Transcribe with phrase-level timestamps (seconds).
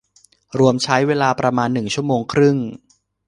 [0.59, 2.57] รวมใช้เวลาประมาณหนึ่งชั่วโมงครึ่ง